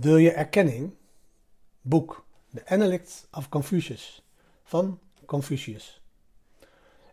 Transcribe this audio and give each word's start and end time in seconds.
Wil 0.00 0.16
je 0.16 0.32
erkenning? 0.32 0.92
Boek 1.80 2.24
The 2.54 2.66
Analects 2.66 3.26
of 3.32 3.48
Confucius 3.48 4.22
van 4.62 4.98
Confucius. 5.26 6.00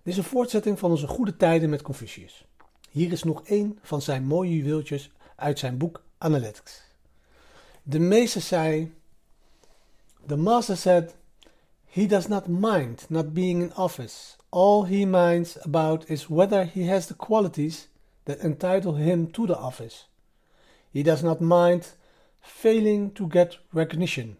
Dit 0.04 0.14
is 0.14 0.18
een 0.18 0.24
voortzetting 0.24 0.80
van 0.80 0.92
onze 0.92 1.08
goede 1.08 1.36
tijden 1.38 1.70
met 1.70 1.82
Confucius. 1.82 2.46
Hier 2.90 3.12
is 3.12 3.24
nog 3.24 3.48
één 3.48 3.80
van 3.82 4.02
zijn 4.02 4.24
mooie 4.26 4.56
juweeltjes 4.56 5.12
uit 5.36 5.60
zijn 5.60 5.78
boek 5.78 6.04
Analytics. 6.18 6.82
De 7.84 8.00
meester 8.00 8.42
zei: 8.42 8.94
The 10.28 10.36
master 10.36 10.78
said, 10.78 11.16
He 11.86 12.06
does 12.06 12.28
not 12.28 12.48
mind 12.48 13.10
not 13.10 13.34
being 13.34 13.62
in 13.62 13.76
office. 13.76 14.36
All 14.50 14.86
he 14.86 15.06
minds 15.06 15.60
about 15.60 16.10
is 16.10 16.28
whether 16.28 16.70
he 16.74 16.90
has 16.90 17.06
the 17.06 17.16
qualities 17.16 17.90
that 18.24 18.38
entitle 18.38 18.96
him 18.96 19.32
to 19.32 19.46
the 19.46 19.58
office. 19.60 20.06
He 20.92 21.04
does 21.04 21.22
not 21.22 21.40
mind 21.40 21.96
failing 22.44 23.16
to 23.16 23.28
get 23.30 23.60
recognition. 23.70 24.38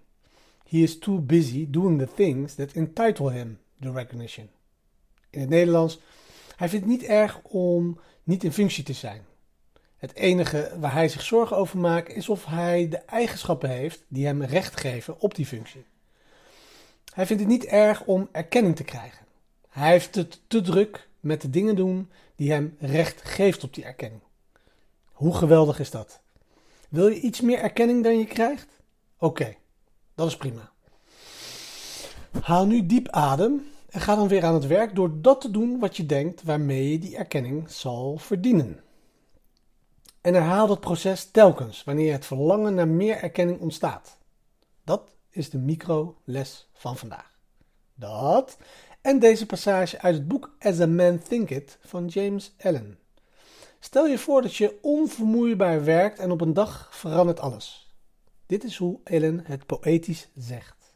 He 0.64 0.78
is 0.78 1.00
too 1.00 1.20
busy 1.20 1.68
doing 1.70 2.00
the 2.00 2.14
things 2.14 2.56
that 2.56 2.72
entitle 2.72 3.32
him 3.32 3.60
the 3.80 3.92
recognition. 3.92 4.50
In 5.30 5.40
het 5.40 5.50
Nederlands, 5.50 6.00
hij 6.56 6.70
vindt 6.70 6.86
het 6.86 6.96
niet 6.96 7.10
erg 7.10 7.40
om 7.42 8.00
niet 8.24 8.44
in 8.44 8.52
functie 8.52 8.84
te 8.84 8.94
zijn. 8.94 9.22
Het 9.98 10.16
enige 10.16 10.72
waar 10.80 10.94
hij 10.94 11.10
zich 11.10 11.22
zorgen 11.22 11.58
over 11.58 11.78
maakt 11.80 12.10
is 12.10 12.30
of 12.30 12.46
hij 12.46 12.90
de 12.90 12.98
eigenschappen 12.98 13.70
heeft 13.70 14.04
die 14.08 14.26
hem 14.26 14.44
recht 14.44 14.80
geven 14.80 15.20
op 15.20 15.36
die 15.36 15.46
functie. 15.46 15.86
Hij 17.14 17.26
vindt 17.26 17.42
het 17.42 17.52
niet 17.52 17.66
erg 17.66 18.04
om 18.04 18.30
erkenning 18.32 18.76
te 18.76 18.84
krijgen. 18.84 19.26
Hij 19.70 19.92
heeft 19.92 20.16
het 20.16 20.42
te 20.48 20.62
druk 20.62 21.08
met 21.20 21.42
de 21.42 21.50
dingen 21.50 21.76
doen 21.76 22.12
die 22.36 22.52
hem 22.52 22.76
recht 22.80 23.22
geeft 23.22 23.64
op 23.64 23.74
die 23.74 23.84
erkenning. 23.84 24.22
Hoe 25.12 25.36
geweldig 25.36 25.80
is 25.80 25.92
dat? 25.92 26.22
Wil 26.94 27.08
je 27.08 27.20
iets 27.20 27.42
meer 27.42 27.60
erkenning 27.60 28.04
dan 28.04 28.18
je 28.18 28.26
krijgt? 28.26 28.68
Oké, 29.18 29.56
dat 30.16 30.28
is 30.28 30.38
prima. 30.38 30.72
Haal 32.42 32.66
nu 32.66 32.86
diep 32.86 33.10
adem 33.10 33.66
en 33.90 34.02
ga 34.02 34.16
dan 34.16 34.28
weer 34.28 34.46
aan 34.46 34.54
het 34.54 34.68
werk 34.68 34.96
door 34.96 35.22
dat 35.22 35.42
te 35.42 35.52
doen 35.52 35.80
wat 35.80 35.98
je 35.98 36.06
denkt 36.06 36.44
waarmee 36.44 36.92
je 36.92 37.00
die 37.00 37.18
erkenning 37.18 37.72
zal 37.72 38.18
verdienen. 38.18 38.84
En 40.22 40.34
herhaal 40.34 40.68
dat 40.68 40.80
proces 40.80 41.32
telkens 41.32 41.84
wanneer 41.84 42.12
het 42.12 42.26
verlangen 42.26 42.74
naar 42.74 42.88
meer 42.88 43.16
erkenning 43.16 43.60
ontstaat. 43.60 44.18
Dat 44.84 45.16
is 45.30 45.50
de 45.50 45.58
micro-les 45.58 46.70
van 46.74 46.98
vandaag. 46.98 47.38
Dat 47.96 48.58
en 49.02 49.20
deze 49.20 49.46
passage 49.46 50.02
uit 50.02 50.16
het 50.16 50.28
boek 50.28 50.56
As 50.60 50.80
a 50.80 50.86
Man 50.86 51.20
Thinketh 51.20 51.78
van 51.82 52.08
James 52.08 52.54
Allen. 52.62 52.98
Stel 53.84 54.08
je 54.08 54.18
voor 54.18 54.42
dat 54.42 54.56
je 54.56 54.78
onvermoeibaar 54.82 55.84
werkt 55.84 56.20
en 56.20 56.32
op 56.32 56.42
een 56.42 56.54
dag 56.54 56.90
verandert 56.92 57.40
alles. 57.40 57.94
Dit 58.46 58.64
is 58.64 58.78
hoe 58.78 59.00
Allen 59.04 59.42
het 59.44 59.66
poëtisch 59.66 60.30
zegt. 60.36 60.94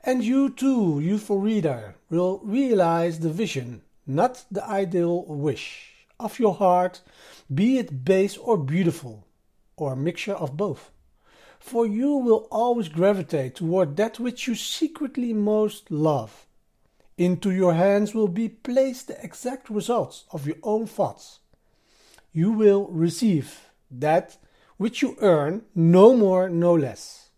And 0.00 0.24
you 0.24 0.54
too, 0.54 1.00
youthful 1.00 1.44
reader, 1.44 1.96
will 2.06 2.38
realize 2.46 3.18
the 3.18 3.34
vision, 3.34 3.82
not 4.02 4.46
the 4.52 4.78
ideal 4.80 5.24
wish, 5.26 5.90
of 6.16 6.36
your 6.36 6.56
heart, 6.56 7.02
be 7.46 7.64
it 7.64 8.04
base 8.04 8.42
or 8.42 8.64
beautiful, 8.64 9.26
or 9.74 9.92
a 9.92 9.96
mixture 9.96 10.36
of 10.36 10.54
both. 10.54 10.90
For 11.58 11.86
you 11.86 12.24
will 12.24 12.46
always 12.48 12.88
gravitate 12.88 13.54
toward 13.54 13.96
that 13.96 14.18
which 14.18 14.46
you 14.46 14.54
secretly 14.54 15.32
most 15.32 15.90
love 15.90 16.47
Into 17.18 17.50
your 17.50 17.74
hands 17.74 18.14
will 18.14 18.28
be 18.28 18.48
placed 18.48 19.08
the 19.08 19.22
exact 19.24 19.68
results 19.68 20.24
of 20.30 20.46
your 20.46 20.56
own 20.62 20.86
thoughts. 20.86 21.40
You 22.32 22.52
will 22.52 22.86
receive 22.86 23.72
that 23.90 24.38
which 24.76 25.02
you 25.02 25.16
earn, 25.20 25.62
no 25.74 26.14
more, 26.16 26.48
no 26.48 26.72
less. 26.72 27.30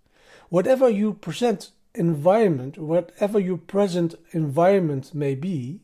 Whatever 0.51 0.91
your 0.91 1.15
present 1.15 1.71
environment, 1.95 2.77
whatever 2.77 3.41
your 3.41 3.57
present 3.57 4.17
environment 4.33 5.15
may 5.15 5.35
be, 5.35 5.81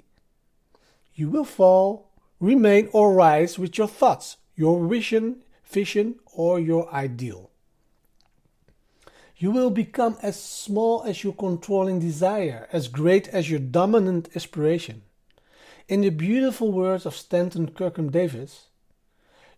you 1.14 1.30
will 1.30 1.46
fall, 1.46 2.10
remain, 2.38 2.90
or 2.92 3.14
rise 3.14 3.58
with 3.58 3.78
your 3.78 3.88
thoughts, 3.88 4.36
your 4.54 4.86
vision, 4.86 5.42
vision, 5.64 6.16
or 6.34 6.60
your 6.60 6.92
ideal. 6.92 7.50
You 9.38 9.50
will 9.50 9.68
become 9.68 10.16
as 10.22 10.42
small 10.42 11.02
as 11.02 11.22
your 11.22 11.34
controlling 11.34 12.00
desire, 12.00 12.68
as 12.72 12.88
great 12.88 13.28
as 13.28 13.50
your 13.50 13.60
dominant 13.60 14.30
aspiration. 14.34 15.02
In 15.88 16.00
the 16.00 16.08
beautiful 16.08 16.72
words 16.72 17.04
of 17.04 17.14
Stanton 17.14 17.70
Kirkham 17.70 18.10
Davis, 18.10 18.68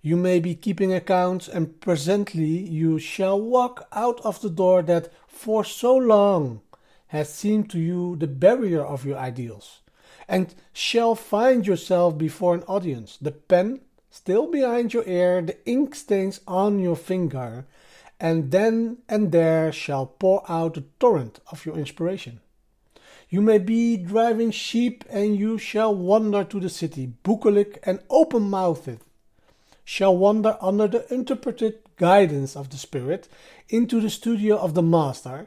you 0.03 0.17
may 0.17 0.41
be 0.41 0.56
keeping 0.56 0.93
accounts, 0.93 1.47
and 1.47 1.81
presently 1.81 2.44
you 2.44 2.99
shall 2.99 3.41
walk 3.41 3.87
out 3.93 4.21
of 4.22 4.41
the 4.41 4.50
door 4.50 4.83
that 4.83 5.12
for 5.28 5.65
so 5.65 5.97
long 5.97 6.61
has 7.09 7.33
seemed 7.33 7.71
to 7.71 7.78
you 7.78 8.17
the 8.17 8.27
barrier 8.27 8.84
of 8.84 9.05
your 9.05 9.17
ideals, 9.17 9.81
and 10.27 10.56
shall 10.72 11.15
find 11.15 11.69
yourself 11.69 12.19
before 12.19 12.56
an 12.56 12.65
audience, 12.65 13.17
the 13.22 13.31
pen 13.31 13.81
still 14.11 14.50
behind 14.50 14.93
your 14.93 15.06
ear, 15.06 15.41
the 15.41 15.56
ink 15.67 15.94
stains 15.94 16.41
on 16.49 16.81
your 16.81 16.97
finger, 16.97 17.65
and 18.21 18.51
then 18.51 18.99
and 19.09 19.33
there 19.33 19.71
shall 19.73 20.06
pour 20.06 20.43
out 20.51 20.75
the 20.75 20.84
torrent 20.99 21.41
of 21.51 21.65
your 21.65 21.77
inspiration. 21.77 22.41
You 23.31 23.43
may 23.43 23.59
be 23.59 23.97
driving 23.97 24.51
sheep, 24.51 25.05
and 25.11 25.37
you 25.37 25.59
shall 25.59 25.95
wander 25.95 26.45
to 26.45 26.61
the 26.61 26.71
city, 26.71 27.12
bucolic 27.23 27.79
and 27.83 28.01
open 28.09 28.49
mouthed, 28.49 29.01
shall 29.84 30.17
wander 30.17 30.56
under 30.61 30.89
the 30.89 31.12
interpreted 31.12 31.79
guidance 31.97 32.56
of 32.56 32.71
the 32.71 32.79
Spirit 32.79 33.29
into 33.69 34.01
the 34.01 34.11
studio 34.11 34.56
of 34.56 34.75
the 34.75 34.83
Master, 34.83 35.47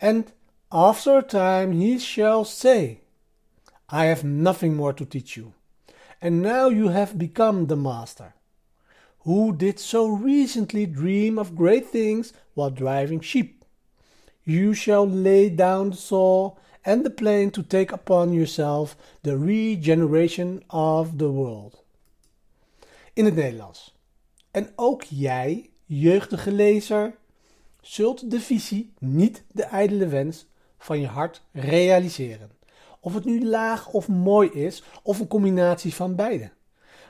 and 0.00 0.32
after 0.72 1.18
a 1.18 1.22
time 1.22 1.72
he 1.72 1.98
shall 1.98 2.44
say, 2.44 3.00
I 3.88 4.06
have 4.06 4.24
nothing 4.24 4.74
more 4.74 4.92
to 4.92 5.04
teach 5.04 5.36
you, 5.36 5.54
and 6.20 6.42
now 6.42 6.68
you 6.68 6.88
have 6.88 7.18
become 7.18 7.66
the 7.66 7.76
Master 7.76 8.34
who 9.24 9.52
did 9.56 9.78
so 9.78 10.06
recently 10.06 10.86
dream 10.86 11.38
of 11.38 11.54
great 11.54 11.90
things 11.90 12.32
while 12.54 12.70
driving 12.70 13.22
sheep. 13.22 13.64
You 14.42 14.74
shall 14.74 15.06
lay 15.06 15.54
down 15.54 15.90
the 15.90 15.96
saw 15.96 16.56
and 16.82 17.04
the 17.04 17.10
plane 17.10 17.50
to 17.50 17.62
take 17.62 17.92
upon 17.92 18.32
yourself 18.32 18.96
the 19.22 19.36
regeneration 19.36 20.62
of 20.68 21.18
the 21.18 21.28
world. 21.28 21.84
In 23.12 23.24
het 23.24 23.34
Nederlands. 23.34 23.98
En 24.50 24.72
ook 24.76 25.02
jij, 25.02 25.70
jeugdige 25.84 26.52
lezer, 26.52 27.16
zult 27.80 28.30
de 28.30 28.40
visie, 28.40 28.92
niet 28.98 29.44
de 29.52 29.62
ijdele 29.62 30.06
wens, 30.06 30.46
van 30.78 31.00
je 31.00 31.06
hart 31.06 31.42
realiseren. 31.52 32.50
Of 33.00 33.14
het 33.14 33.24
nu 33.24 33.44
laag 33.44 33.88
of 33.88 34.08
mooi 34.08 34.50
is, 34.50 34.82
of 35.02 35.18
een 35.18 35.28
combinatie 35.28 35.94
van 35.94 36.14
beide. 36.14 36.50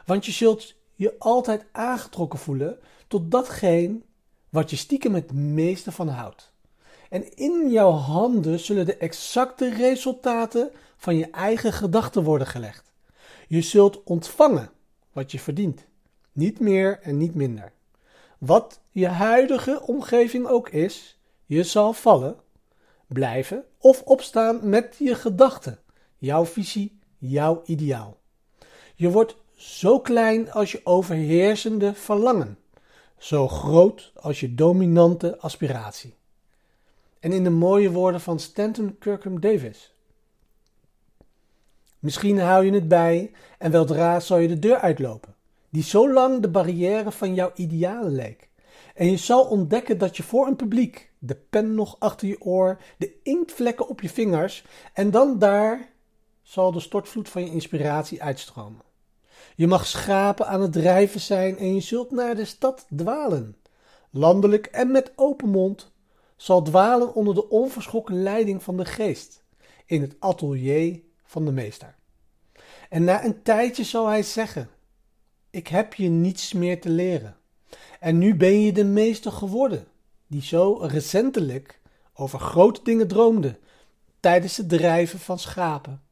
Want 0.06 0.27
je 0.27 0.32
zult 0.32 0.75
je 1.00 1.14
altijd 1.18 1.64
aangetrokken 1.72 2.38
voelen 2.38 2.78
tot 3.08 3.30
datgene 3.30 4.00
wat 4.48 4.70
je 4.70 4.76
stiekem 4.76 5.14
het 5.14 5.32
meeste 5.32 5.92
van 5.92 6.08
houdt. 6.08 6.52
En 7.08 7.36
in 7.36 7.70
jouw 7.70 7.90
handen 7.90 8.58
zullen 8.58 8.86
de 8.86 8.96
exacte 8.96 9.74
resultaten 9.74 10.70
van 10.96 11.16
je 11.16 11.30
eigen 11.30 11.72
gedachten 11.72 12.22
worden 12.22 12.46
gelegd. 12.46 12.92
Je 13.48 13.62
zult 13.62 14.02
ontvangen 14.02 14.70
wat 15.12 15.32
je 15.32 15.38
verdient, 15.38 15.86
niet 16.32 16.58
meer 16.58 16.98
en 17.02 17.16
niet 17.16 17.34
minder. 17.34 17.72
Wat 18.38 18.80
je 18.90 19.06
huidige 19.06 19.82
omgeving 19.86 20.46
ook 20.46 20.68
is, 20.68 21.20
je 21.46 21.62
zal 21.62 21.92
vallen, 21.92 22.36
blijven 23.06 23.64
of 23.78 24.02
opstaan 24.02 24.68
met 24.68 24.96
je 24.98 25.14
gedachten, 25.14 25.78
jouw 26.18 26.44
visie, 26.44 26.98
jouw 27.18 27.62
ideaal. 27.64 28.18
Je 28.94 29.10
wordt 29.10 29.36
zo 29.60 30.00
klein 30.00 30.53
als 30.53 30.72
je 30.72 30.81
overheersende 30.84 31.94
verlangen, 31.94 32.59
zo 33.19 33.48
groot 33.48 34.12
als 34.15 34.41
je 34.41 34.54
dominante 34.54 35.39
aspiratie. 35.39 36.15
En 37.18 37.33
in 37.33 37.45
de 37.45 37.51
mooie 37.51 37.91
woorden 37.91 38.21
van 38.21 38.39
Stanton 38.39 38.98
Kirkham 38.98 39.41
Davis. 39.41 39.95
Misschien 41.98 42.39
hou 42.39 42.65
je 42.65 42.72
het 42.72 42.89
bij 42.89 43.33
en 43.59 43.71
weldra 43.71 44.21
zal 44.21 44.39
je 44.39 44.48
de 44.48 44.59
deur 44.59 44.78
uitlopen, 44.78 45.34
die 45.71 45.83
zo 45.83 46.13
lang 46.13 46.41
de 46.41 46.51
barrière 46.51 47.13
van 47.13 47.34
jouw 47.34 47.51
idealen 47.54 48.13
leek. 48.13 48.48
En 48.95 49.10
je 49.10 49.16
zal 49.16 49.45
ontdekken 49.45 49.98
dat 49.98 50.16
je 50.16 50.22
voor 50.22 50.47
een 50.47 50.56
publiek, 50.56 51.10
de 51.18 51.36
pen 51.51 51.74
nog 51.74 51.97
achter 51.98 52.28
je 52.28 52.41
oor, 52.41 52.78
de 52.98 53.13
inktvlekken 53.22 53.89
op 53.89 54.01
je 54.01 54.09
vingers, 54.09 54.65
en 54.92 55.10
dan 55.10 55.39
daar 55.39 55.92
zal 56.42 56.72
de 56.72 56.80
stortvloed 56.80 57.28
van 57.28 57.45
je 57.45 57.51
inspiratie 57.51 58.22
uitstromen. 58.22 58.89
Je 59.54 59.66
mag 59.66 59.87
schapen 59.87 60.47
aan 60.47 60.60
het 60.60 60.72
drijven 60.72 61.21
zijn 61.21 61.59
en 61.59 61.75
je 61.75 61.81
zult 61.81 62.10
naar 62.10 62.34
de 62.34 62.45
stad 62.45 62.87
dwalen. 62.97 63.57
Landelijk 64.10 64.66
en 64.66 64.91
met 64.91 65.13
open 65.16 65.48
mond 65.48 65.92
zal 66.37 66.63
dwalen 66.63 67.15
onder 67.15 67.34
de 67.34 67.48
onverschrokken 67.48 68.22
leiding 68.22 68.63
van 68.63 68.77
de 68.77 68.84
geest 68.84 69.42
in 69.87 70.01
het 70.01 70.16
atelier 70.19 71.01
van 71.25 71.45
de 71.45 71.53
meester. 71.53 71.95
En 72.89 73.04
na 73.04 73.25
een 73.25 73.42
tijdje 73.42 73.84
zal 73.84 74.07
hij 74.07 74.22
zeggen: 74.22 74.69
Ik 75.51 75.66
heb 75.69 75.95
je 75.95 76.09
niets 76.09 76.53
meer 76.53 76.81
te 76.81 76.89
leren. 76.89 77.37
En 78.01 78.19
nu 78.19 78.34
ben 78.34 78.60
je 78.60 78.72
de 78.72 78.84
meester 78.84 79.33
geworden. 79.33 79.87
die 80.27 80.42
zo 80.42 80.72
recentelijk 80.83 81.81
over 82.15 82.39
grote 82.39 82.81
dingen 82.83 83.09
droomde 83.09 83.59
tijdens 84.21 84.57
het 84.57 84.69
drijven 84.69 85.19
van 85.19 85.39
schapen. 85.39 86.03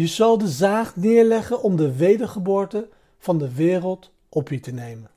Je 0.00 0.06
zal 0.06 0.38
de 0.38 0.48
zaag 0.48 0.96
neerleggen 0.96 1.62
om 1.62 1.76
de 1.76 1.96
wedergeboorte 1.96 2.88
van 3.18 3.38
de 3.38 3.54
wereld 3.54 4.12
op 4.28 4.48
je 4.48 4.60
te 4.60 4.72
nemen. 4.72 5.10